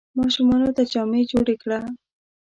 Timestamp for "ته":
0.75-0.83